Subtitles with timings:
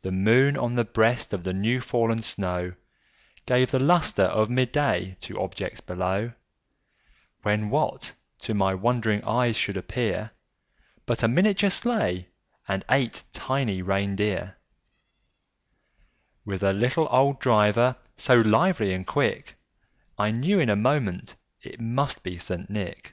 [0.00, 2.72] The moon on the breast of the new fallen snow
[3.44, 6.32] Gave the lustre of mid day to objects below,
[7.42, 10.30] When, what to my wondering eyes should appear,
[11.04, 12.30] But a miniature sleigh,
[12.66, 14.56] and eight tiny reindeer,
[16.46, 19.56] With a little old driver, so lively and quick,
[20.16, 22.70] I knew in a moment it must be St.
[22.70, 23.12] Nick.